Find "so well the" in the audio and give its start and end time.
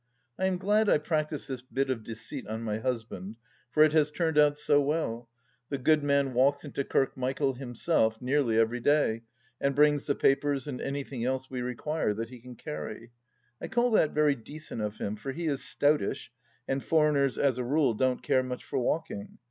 4.57-5.77